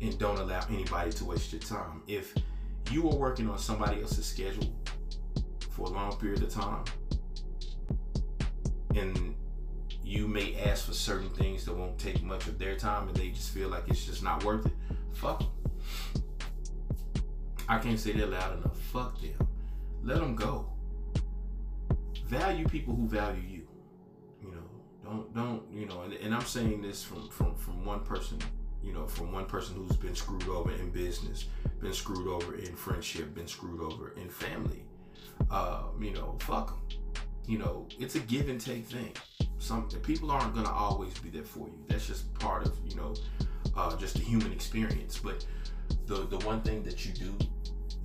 And 0.00 0.16
don't 0.18 0.38
allow 0.38 0.60
anybody 0.70 1.10
to 1.12 1.24
waste 1.24 1.52
your 1.52 1.62
time. 1.62 2.02
If 2.06 2.34
you 2.90 3.08
are 3.08 3.14
working 3.14 3.48
on 3.48 3.58
somebody 3.58 4.00
else's 4.00 4.26
schedule 4.26 4.74
for 5.70 5.86
a 5.86 5.90
long 5.90 6.16
period 6.16 6.42
of 6.42 6.50
time, 6.50 6.84
and 8.94 9.34
you 10.02 10.26
may 10.26 10.56
ask 10.60 10.86
for 10.86 10.94
certain 10.94 11.30
things 11.30 11.64
that 11.64 11.76
won't 11.76 11.98
take 11.98 12.22
much 12.22 12.46
of 12.46 12.58
their 12.58 12.76
time, 12.76 13.08
and 13.08 13.16
they 13.16 13.28
just 13.30 13.50
feel 13.50 13.68
like 13.68 13.84
it's 13.88 14.04
just 14.04 14.22
not 14.22 14.42
worth 14.44 14.66
it. 14.66 14.72
Fuck. 15.12 15.40
Them. 15.40 15.48
I 17.68 17.78
can't 17.78 18.00
say 18.00 18.12
that 18.12 18.30
loud 18.30 18.58
enough. 18.58 18.78
Fuck 18.78 19.20
them. 19.20 19.48
Let 20.02 20.18
them 20.18 20.34
go. 20.34 20.70
Value 22.26 22.66
people 22.66 22.94
who 22.94 23.06
value 23.06 23.42
you. 23.42 23.68
You 24.42 24.50
know, 24.52 24.64
don't 25.04 25.34
don't 25.34 25.62
you 25.72 25.86
know? 25.86 26.02
And, 26.02 26.14
and 26.14 26.34
I'm 26.34 26.44
saying 26.44 26.82
this 26.82 27.02
from 27.02 27.28
from 27.28 27.54
from 27.56 27.84
one 27.84 28.00
person 28.00 28.38
you 28.82 28.92
know, 28.92 29.06
from 29.06 29.32
one 29.32 29.46
person 29.46 29.76
who's 29.76 29.96
been 29.96 30.14
screwed 30.14 30.48
over 30.48 30.72
in 30.72 30.90
business, 30.90 31.46
been 31.80 31.92
screwed 31.92 32.28
over 32.28 32.56
in 32.56 32.74
friendship, 32.74 33.34
been 33.34 33.46
screwed 33.46 33.80
over 33.80 34.12
in 34.12 34.28
family. 34.28 34.84
Uh, 35.50 35.84
you 36.00 36.12
know, 36.12 36.36
fuck 36.40 36.68
them. 36.68 36.98
You 37.46 37.58
know, 37.58 37.86
it's 37.98 38.14
a 38.14 38.20
give 38.20 38.48
and 38.48 38.60
take 38.60 38.86
thing. 38.86 39.12
Some 39.58 39.88
people 39.88 40.30
aren't 40.30 40.54
gonna 40.54 40.70
always 40.70 41.18
be 41.18 41.30
there 41.30 41.44
for 41.44 41.66
you. 41.66 41.78
That's 41.88 42.06
just 42.06 42.32
part 42.38 42.66
of 42.66 42.76
you 42.86 42.96
know, 42.96 43.14
uh, 43.76 43.96
just 43.96 44.14
the 44.14 44.22
human 44.22 44.52
experience. 44.52 45.18
But 45.18 45.44
the 46.06 46.26
the 46.26 46.38
one 46.46 46.60
thing 46.62 46.82
that 46.84 47.06
you 47.06 47.12
do 47.12 47.34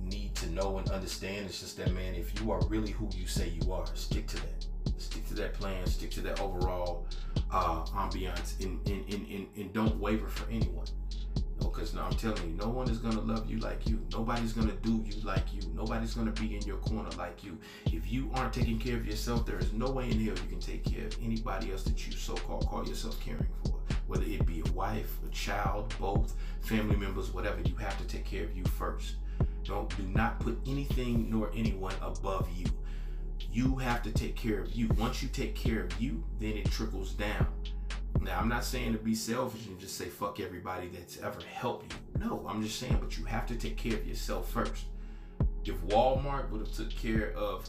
need 0.00 0.34
to 0.36 0.50
know 0.50 0.78
and 0.78 0.88
understand 0.90 1.48
is 1.48 1.60
just 1.60 1.76
that 1.78 1.92
man. 1.92 2.14
If 2.14 2.40
you 2.40 2.50
are 2.50 2.64
really 2.66 2.92
who 2.92 3.08
you 3.14 3.26
say 3.26 3.48
you 3.48 3.72
are, 3.72 3.86
stick 3.94 4.26
to 4.28 4.36
that. 4.36 4.66
Stick 4.98 5.26
to 5.28 5.34
that 5.34 5.54
plan. 5.54 5.86
Stick 5.86 6.10
to 6.12 6.20
that 6.22 6.40
overall 6.40 7.06
uh, 7.54 7.84
ambiance, 7.94 8.62
and, 8.64 8.80
and, 8.88 9.04
and, 9.12 9.26
and, 9.30 9.46
and 9.56 9.72
don't 9.72 9.96
waver 10.00 10.26
for 10.26 10.50
anyone. 10.50 10.86
Because 11.60 11.94
now 11.94 12.06
I'm 12.06 12.14
telling 12.14 12.42
you, 12.42 12.56
no 12.56 12.68
one 12.68 12.90
is 12.90 12.98
gonna 12.98 13.20
love 13.20 13.48
you 13.48 13.58
like 13.58 13.88
you. 13.88 14.04
Nobody's 14.12 14.52
gonna 14.52 14.76
do 14.82 15.02
you 15.06 15.20
like 15.22 15.54
you. 15.54 15.62
Nobody's 15.74 16.14
gonna 16.14 16.32
be 16.32 16.56
in 16.56 16.62
your 16.62 16.76
corner 16.78 17.08
like 17.16 17.44
you. 17.44 17.56
If 17.86 18.10
you 18.10 18.30
aren't 18.34 18.52
taking 18.52 18.78
care 18.78 18.96
of 18.96 19.06
yourself, 19.06 19.46
there 19.46 19.58
is 19.58 19.72
no 19.72 19.90
way 19.90 20.10
in 20.10 20.18
hell 20.24 20.34
you 20.34 20.48
can 20.48 20.60
take 20.60 20.84
care 20.84 21.06
of 21.06 21.16
anybody 21.22 21.70
else 21.70 21.84
that 21.84 22.06
you 22.06 22.12
so-called 22.12 22.66
call 22.66 22.86
yourself 22.86 23.18
caring 23.20 23.46
for. 23.64 23.74
Whether 24.08 24.24
it 24.24 24.44
be 24.44 24.62
a 24.66 24.72
wife, 24.72 25.16
a 25.24 25.30
child, 25.30 25.94
both, 25.98 26.34
family 26.60 26.96
members, 26.96 27.32
whatever, 27.32 27.60
you 27.64 27.76
have 27.76 27.96
to 27.98 28.04
take 28.04 28.24
care 28.24 28.44
of 28.44 28.56
you 28.56 28.64
first. 28.64 29.14
Don't 29.62 29.88
do 29.96 30.02
not 30.14 30.40
put 30.40 30.58
anything 30.66 31.30
nor 31.30 31.50
anyone 31.54 31.94
above 32.02 32.48
you. 32.56 32.66
You 33.52 33.76
have 33.76 34.02
to 34.02 34.10
take 34.10 34.36
care 34.36 34.60
of 34.60 34.72
you. 34.74 34.88
Once 34.98 35.22
you 35.22 35.28
take 35.28 35.54
care 35.54 35.82
of 35.84 36.00
you, 36.00 36.24
then 36.40 36.52
it 36.56 36.70
trickles 36.70 37.12
down. 37.12 37.46
Now, 38.20 38.38
I'm 38.38 38.48
not 38.48 38.64
saying 38.64 38.92
to 38.92 38.98
be 38.98 39.14
selfish 39.14 39.66
and 39.66 39.78
just 39.78 39.96
say 39.96 40.06
fuck 40.06 40.40
everybody 40.40 40.88
that's 40.88 41.18
ever 41.18 41.40
helped 41.52 41.92
you. 41.92 42.20
No, 42.24 42.44
I'm 42.48 42.62
just 42.62 42.78
saying, 42.78 42.98
but 43.00 43.18
you 43.18 43.24
have 43.24 43.46
to 43.46 43.56
take 43.56 43.76
care 43.76 43.98
of 43.98 44.06
yourself 44.06 44.50
first. 44.50 44.84
If 45.64 45.76
Walmart 45.86 46.50
would 46.50 46.60
have 46.60 46.72
took 46.72 46.90
care 46.90 47.32
of 47.32 47.68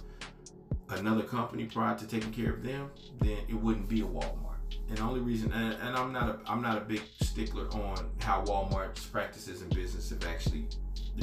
another 0.90 1.24
company 1.24 1.66
prior 1.66 1.98
to 1.98 2.08
taking 2.08 2.32
care 2.32 2.54
of 2.54 2.64
them, 2.64 2.90
then 3.22 3.38
it 3.48 3.56
wouldn't 3.56 3.90
be 3.90 4.02
a 4.02 4.06
Walmart. 4.06 4.56
And 4.90 4.98
the 4.98 5.02
only 5.02 5.20
reason, 5.20 5.52
and, 5.52 5.74
and 5.82 5.96
I'm 5.96 6.12
not 6.12 6.30
a, 6.30 6.40
I'm 6.50 6.62
not 6.62 6.78
a 6.78 6.82
big 6.82 7.02
stickler 7.22 7.68
on 7.70 8.12
how 8.20 8.44
Walmart's 8.44 9.06
practices 9.06 9.62
in 9.62 9.70
business 9.70 10.10
have 10.12 10.26
actually 10.26 10.68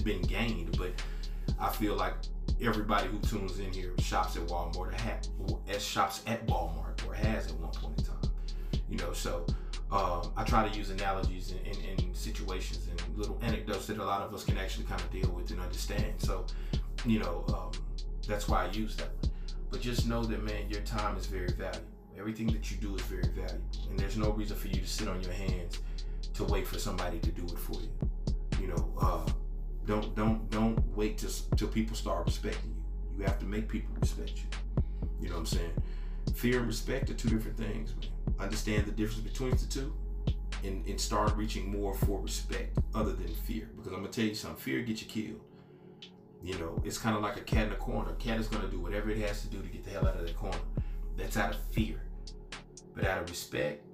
been 0.03 0.23
gained, 0.23 0.77
but 0.79 0.91
I 1.61 1.71
feel 1.71 1.95
like 1.95 2.15
everybody 2.61 3.09
who 3.09 3.19
tunes 3.21 3.59
in 3.59 3.73
here 3.73 3.93
shops 3.99 4.37
at 4.37 4.43
Walmart 4.47 4.77
or 4.77 4.91
has, 5.67 5.85
shops 5.85 6.23
at 6.27 6.47
Walmart 6.47 7.07
or 7.07 7.15
has 7.15 7.47
at 7.47 7.55
one 7.55 7.71
point 7.71 7.99
in 7.99 8.05
time. 8.05 8.31
You 8.89 8.99
know, 8.99 9.13
so 9.13 9.47
um, 9.91 10.33
I 10.37 10.45
try 10.45 10.69
to 10.69 10.77
use 10.77 10.91
analogies 10.91 11.53
in, 11.53 12.15
situations 12.15 12.89
and 12.89 13.19
little 13.19 13.37
anecdotes 13.43 13.87
that 13.87 13.99
a 13.99 14.05
lot 14.05 14.23
of 14.23 14.33
us 14.33 14.45
can 14.45 14.57
actually 14.57 14.85
kind 14.85 15.01
of 15.01 15.11
deal 15.11 15.29
with 15.31 15.51
and 15.51 15.61
understand. 15.61 16.15
So, 16.19 16.47
you 17.05 17.19
know, 17.19 17.45
um, 17.49 17.73
that's 18.29 18.47
why 18.47 18.65
I 18.67 18.71
use 18.71 18.95
that 18.97 19.09
one. 19.21 19.33
But 19.71 19.81
just 19.81 20.07
know 20.07 20.23
that, 20.25 20.43
man, 20.45 20.71
your 20.71 20.83
time 20.83 21.17
is 21.17 21.27
very 21.27 21.51
valuable. 21.51 21.89
Everything 22.17 22.47
that 22.49 22.71
you 22.71 22.77
do 22.77 22.95
is 22.95 23.03
very 23.03 23.27
valuable. 23.35 23.67
And 23.91 23.99
there's 23.99 24.17
no 24.17 24.31
reason 24.31 24.57
for 24.57 24.69
you 24.69 24.81
to 24.81 24.87
sit 24.87 25.09
on 25.09 25.21
your 25.21 25.33
hands 25.33 25.81
to 26.35 26.45
wait 26.45 26.67
for 26.67 26.79
somebody 26.79 27.19
to 27.19 27.31
do 27.31 27.45
it 27.45 27.59
for 27.59 27.81
you. 27.81 27.91
You 28.61 28.69
know, 28.69 28.93
uh, 29.01 29.27
don't 29.87 30.15
don't 30.15 30.51
don't 30.51 30.97
wait 30.97 31.19
till, 31.19 31.31
till 31.57 31.69
people 31.69 31.97
start 31.97 32.27
respecting 32.27 32.71
you. 32.71 33.19
You 33.19 33.25
have 33.25 33.39
to 33.41 33.45
make 33.45 33.69
people 33.69 33.95
respect 34.01 34.33
you. 34.37 34.83
You 35.21 35.29
know 35.29 35.35
what 35.35 35.41
I'm 35.41 35.47
saying? 35.47 35.83
Fear 36.35 36.59
and 36.59 36.67
respect 36.67 37.11
are 37.11 37.15
two 37.15 37.29
different 37.29 37.57
things, 37.57 37.95
man. 38.01 38.11
Understand 38.39 38.87
the 38.87 38.93
difference 38.93 39.21
between 39.21 39.53
the 39.53 39.67
two 39.67 39.93
and, 40.65 40.87
and 40.87 41.01
start 41.01 41.37
reaching 41.37 41.71
more 41.71 41.95
for 41.95 42.21
respect 42.21 42.79
other 42.95 43.13
than 43.13 43.29
fear. 43.29 43.69
Because 43.77 43.93
I'm 43.93 44.01
gonna 44.01 44.13
tell 44.13 44.25
you 44.25 44.35
something, 44.35 44.61
fear 44.61 44.81
gets 44.83 45.03
you 45.03 45.09
killed. 45.09 45.41
You 46.43 46.59
know, 46.59 46.83
it's 46.85 46.99
kind 46.99 47.15
of 47.17 47.23
like 47.23 47.37
a 47.37 47.41
cat 47.41 47.69
in 47.69 47.73
a 47.73 47.77
corner. 47.77 48.11
A 48.11 48.15
cat 48.15 48.41
is 48.41 48.49
gonna 48.49 48.69
do 48.69 48.81
whatever 48.81 49.11
it 49.11 49.19
has 49.19 49.43
to 49.43 49.49
do 49.49 49.61
to 49.61 49.69
get 49.69 49.85
the 49.85 49.91
hell 49.91 50.07
out 50.07 50.17
of 50.17 50.27
that 50.27 50.37
corner. 50.37 50.59
That's 51.17 51.37
out 51.37 51.55
of 51.55 51.61
fear. 51.71 52.03
But 52.95 53.05
out 53.05 53.23
of 53.23 53.31
respect, 53.31 53.85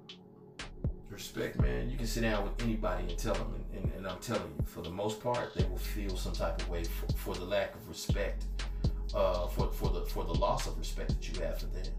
respect, 1.09 1.59
man, 1.61 1.89
you 1.89 1.97
can 1.97 2.07
sit 2.07 2.21
down 2.21 2.43
with 2.43 2.61
anybody 2.63 3.09
and 3.09 3.17
tell 3.17 3.33
them, 3.33 3.53
and, 3.53 3.65
and, 3.83 3.91
and, 3.95 4.07
I'm 4.07 4.19
telling 4.19 4.53
you, 4.57 4.65
for 4.65 4.81
the 4.81 4.89
most 4.89 5.21
part, 5.21 5.53
they 5.55 5.63
will 5.65 5.77
feel 5.77 6.15
some 6.17 6.33
type 6.33 6.61
of 6.61 6.69
way 6.69 6.83
for, 6.83 7.13
for 7.13 7.35
the 7.35 7.45
lack 7.45 7.73
of 7.75 7.87
respect, 7.87 8.45
uh, 9.13 9.47
for 9.47 9.71
for 9.71 9.89
the 9.89 10.01
for 10.01 10.23
the 10.23 10.33
loss 10.33 10.67
of 10.67 10.77
respect 10.77 11.09
that 11.09 11.27
you 11.27 11.41
have 11.41 11.59
for 11.59 11.67
them, 11.67 11.91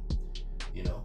you 0.74 0.84
know. 0.84 1.02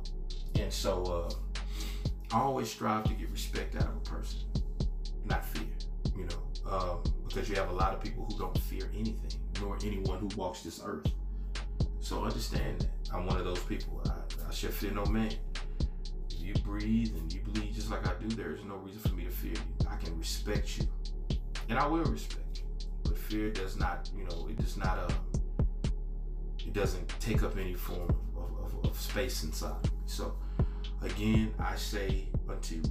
And 0.60 0.72
so, 0.72 1.30
uh, 1.30 2.36
I 2.36 2.40
always 2.40 2.70
strive 2.70 3.06
to 3.06 3.14
get 3.14 3.30
respect 3.32 3.76
out 3.76 3.84
of 3.88 3.98
a 3.98 4.00
person, 4.02 4.40
not 5.26 5.46
fear, 5.46 5.68
you 6.16 6.26
know, 6.26 6.72
um, 6.72 7.14
because 7.28 7.50
you 7.50 7.56
have 7.56 7.70
a 7.70 7.74
lot 7.74 7.94
of 7.94 8.02
people 8.02 8.26
who 8.26 8.38
don't 8.38 8.58
fear 8.58 8.90
anything, 8.94 9.40
nor 9.62 9.78
anyone 9.84 10.20
who 10.20 10.30
walks 10.36 10.62
this 10.62 10.82
earth. 10.84 11.08
So 12.00 12.24
understand 12.24 12.82
that 12.82 13.14
I'm 13.14 13.26
one 13.26 13.38
of 13.38 13.46
those 13.46 13.64
people. 13.64 14.04
I, 14.06 14.48
I 14.48 14.54
should 14.54 14.74
fear 14.74 14.92
no 14.92 15.06
man 15.06 15.32
you 16.46 16.54
breathe 16.64 17.16
and 17.16 17.34
you 17.34 17.42
bleed 17.42 17.74
just 17.74 17.90
like 17.90 18.08
I 18.08 18.14
do, 18.22 18.28
there 18.36 18.52
is 18.52 18.64
no 18.66 18.76
reason 18.76 19.00
for 19.02 19.16
me 19.16 19.24
to 19.24 19.32
fear 19.32 19.54
you. 19.54 19.75
I 19.90 19.96
can 19.98 20.18
respect 20.18 20.78
you, 20.78 21.38
and 21.70 21.80
I 21.80 21.88
will 21.88 22.04
respect 22.06 22.60
you. 22.60 22.88
But 23.04 23.18
fear 23.18 23.52
does 23.52 23.78
not, 23.78 24.10
you 24.18 24.24
know, 24.26 24.48
it 24.50 24.58
does 24.58 24.78
not, 24.78 24.98
uh, 24.98 25.90
it 26.60 26.74
doesn't 26.74 27.08
take 27.20 27.44
up 27.44 27.58
any 27.58 27.74
form 27.74 28.16
of, 28.36 28.74
of, 28.84 28.86
of 28.86 29.00
space 29.00 29.44
inside 29.44 29.84
me. 29.84 29.90
So, 30.06 30.36
again, 31.02 31.54
I 31.60 31.76
say 31.76 32.28
unto 32.50 32.82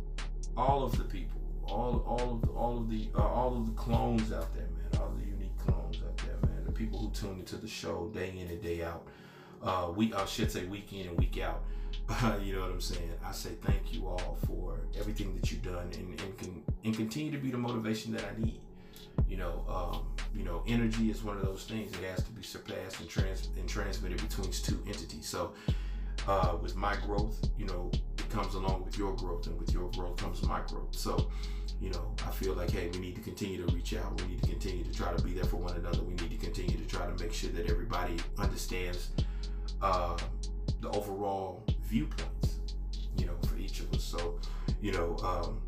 all 0.56 0.84
of 0.84 0.96
the 0.96 1.04
people, 1.04 1.40
all, 1.66 2.04
all 2.06 2.34
of 2.34 2.42
the, 2.42 2.48
all 2.48 2.78
of 2.78 2.90
the, 2.90 3.08
uh, 3.16 3.22
all 3.22 3.56
of 3.56 3.66
the 3.66 3.72
clones 3.72 4.32
out 4.32 4.54
there, 4.54 4.68
man, 4.68 5.00
all 5.00 5.12
the 5.18 5.26
unique 5.26 5.56
clones 5.58 5.96
out 6.06 6.16
there, 6.18 6.36
man, 6.50 6.64
the 6.64 6.72
people 6.72 6.98
who 6.98 7.10
tune 7.10 7.40
into 7.40 7.56
the 7.56 7.68
show 7.68 8.10
day 8.14 8.32
in 8.38 8.48
and 8.48 8.62
day 8.62 8.82
out, 8.84 9.06
uh, 9.62 9.90
week, 9.90 10.14
I 10.14 10.24
should 10.26 10.50
say 10.50 10.64
week 10.66 10.92
in 10.92 11.08
and 11.08 11.18
week 11.18 11.40
out 11.40 11.64
you 12.42 12.54
know 12.54 12.62
what 12.62 12.70
I'm 12.70 12.80
saying? 12.80 13.10
I 13.24 13.32
say 13.32 13.50
thank 13.62 13.92
you 13.92 14.06
all 14.06 14.38
for 14.46 14.78
everything 14.98 15.34
that 15.34 15.50
you've 15.50 15.62
done 15.62 15.90
and, 15.94 16.20
and, 16.20 16.53
and 16.84 16.94
continue 16.96 17.32
to 17.32 17.38
be 17.38 17.50
the 17.50 17.58
motivation 17.58 18.12
that 18.12 18.24
I 18.24 18.40
need. 18.40 18.60
You 19.28 19.36
know, 19.38 19.64
um, 19.68 20.06
you 20.36 20.44
know, 20.44 20.62
energy 20.66 21.10
is 21.10 21.22
one 21.22 21.36
of 21.36 21.44
those 21.44 21.64
things 21.64 21.92
that 21.92 22.02
has 22.04 22.22
to 22.24 22.30
be 22.32 22.42
surpassed 22.42 23.00
and, 23.00 23.08
trans- 23.08 23.48
and 23.56 23.68
transmitted 23.68 24.20
between 24.20 24.50
two 24.50 24.82
entities. 24.86 25.26
So, 25.26 25.52
uh, 26.26 26.56
with 26.60 26.76
my 26.76 26.96
growth, 27.06 27.48
you 27.58 27.66
know, 27.66 27.90
it 27.92 28.28
comes 28.30 28.54
along 28.54 28.84
with 28.84 28.98
your 28.98 29.14
growth, 29.14 29.46
and 29.46 29.58
with 29.58 29.72
your 29.72 29.90
growth 29.90 30.16
comes 30.16 30.42
my 30.42 30.60
growth. 30.66 30.94
So, 30.94 31.30
you 31.80 31.90
know, 31.90 32.14
I 32.26 32.30
feel 32.30 32.54
like, 32.54 32.70
hey, 32.70 32.88
we 32.92 32.98
need 32.98 33.14
to 33.16 33.20
continue 33.20 33.64
to 33.64 33.72
reach 33.74 33.94
out. 33.94 34.20
We 34.20 34.28
need 34.28 34.42
to 34.42 34.48
continue 34.48 34.84
to 34.84 34.92
try 34.92 35.12
to 35.14 35.22
be 35.22 35.32
there 35.32 35.44
for 35.44 35.56
one 35.56 35.76
another. 35.76 36.02
We 36.02 36.14
need 36.14 36.30
to 36.30 36.36
continue 36.36 36.76
to 36.76 36.86
try 36.86 37.06
to 37.06 37.22
make 37.22 37.32
sure 37.32 37.50
that 37.50 37.70
everybody 37.70 38.16
understands 38.38 39.10
uh, 39.82 40.16
the 40.80 40.88
overall 40.90 41.62
viewpoints, 41.82 42.58
you 43.18 43.26
know, 43.26 43.34
for 43.46 43.56
each 43.56 43.80
of 43.80 43.92
us. 43.92 44.02
So, 44.02 44.38
you 44.80 44.92
know, 44.92 45.16
um, 45.22 45.60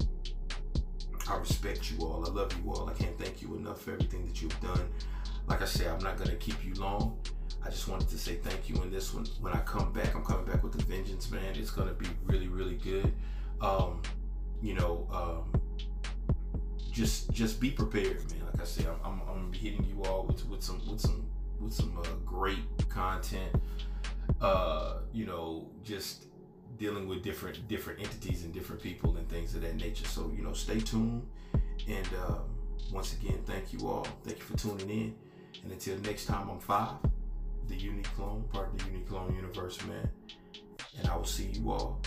I 1.29 1.37
respect 1.37 1.91
you 1.91 2.05
all. 2.05 2.25
I 2.27 2.31
love 2.31 2.53
you 2.57 2.71
all. 2.71 2.89
I 2.89 2.93
can't 2.93 3.19
thank 3.19 3.43
you 3.43 3.55
enough 3.57 3.83
for 3.83 3.93
everything 3.93 4.25
that 4.27 4.41
you've 4.41 4.59
done. 4.61 4.89
Like 5.47 5.63
I 5.63 5.65
said, 5.65 5.89
I'm 5.89 6.03
not 6.03 6.17
going 6.17 6.31
to 6.31 6.37
keep 6.37 6.65
you 6.65 6.75
long. 6.75 7.19
I 7.65 7.71
just 7.71 7.89
wanted 7.89 8.09
to 8.09 8.19
say 8.19 8.37
thank 8.37 8.69
you 8.69 8.77
in 8.83 8.91
this 8.91 9.13
one. 9.13 9.27
When 9.41 9.53
I 9.53 9.61
come 9.61 9.93
back, 9.93 10.15
I'm 10.15 10.25
coming 10.25 10.47
back 10.47 10.63
with 10.63 10.73
the 10.73 10.85
vengeance, 10.85 11.31
man. 11.31 11.55
It's 11.57 11.71
going 11.71 11.89
to 11.89 11.95
be 11.95 12.07
really, 12.25 12.49
really 12.49 12.77
good. 12.77 13.13
Um, 13.61 14.03
you 14.63 14.75
know, 14.75 15.07
um, 15.13 15.61
just 16.93 17.31
just 17.31 17.61
be 17.61 17.71
prepared, 17.71 18.31
man. 18.31 18.43
Like 18.53 18.63
I 18.63 18.65
said, 18.65 18.87
I'm, 18.87 19.13
I'm, 19.13 19.23
I'm 19.29 19.53
hitting 19.53 19.85
you 19.85 20.03
all 20.05 20.25
with, 20.25 20.47
with 20.49 20.63
some 20.63 20.81
with 20.89 21.01
some 21.01 21.27
with 21.61 21.73
some 21.73 21.99
uh, 21.99 22.07
great 22.25 22.59
content 22.89 23.53
uh, 24.41 24.99
you 25.13 25.27
know, 25.27 25.69
just 25.83 26.27
dealing 26.79 27.09
with 27.09 27.23
different 27.23 27.67
different 27.69 28.01
entities 28.01 28.45
and 28.45 28.53
different 28.53 28.83
people 28.83 29.17
and 29.17 29.29
things 29.29 29.55
of 29.55 29.63
that 29.63 29.77
nature. 29.77 30.07
So 30.07 30.33
you 30.37 30.43
know, 30.43 30.53
stay 30.53 30.81
tuned. 30.81 31.27
And 31.89 32.09
um, 32.27 32.41
once 32.93 33.15
again, 33.15 33.41
thank 33.47 33.73
you 33.73 33.89
all. 33.89 34.07
Thank 34.25 34.39
you 34.39 34.45
for 34.45 34.57
tuning 34.57 34.91
in. 34.91 35.15
And 35.63 35.73
until 35.73 35.99
next 35.99 36.27
time, 36.27 36.49
I'm 36.51 36.59
five, 36.59 36.97
the 37.69 37.77
unique 37.77 38.05
clone, 38.15 38.45
part 38.53 38.73
of 38.73 38.79
the 38.79 38.85
unique 38.91 39.09
clone 39.09 39.35
universe, 39.35 39.79
man. 39.87 40.09
And 40.99 41.09
I 41.09 41.17
will 41.17 41.25
see 41.25 41.45
you 41.45 41.71
all 41.71 42.01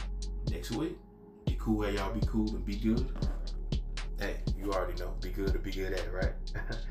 next 0.49 0.71
week. 0.71 0.97
Be 1.45 1.57
cool, 1.59 1.83
hey 1.83 1.95
y'all. 1.95 2.13
Be 2.13 2.25
cool 2.25 2.49
and 2.49 2.65
be 2.65 2.75
good. 2.75 3.09
Hey, 4.19 4.37
you 4.57 4.73
already 4.73 4.99
know. 4.99 5.13
Be 5.21 5.29
good 5.29 5.55
or 5.55 5.59
be 5.59 5.71
good 5.71 5.93
at 5.93 5.99
it, 5.99 6.11
right? 6.13 6.33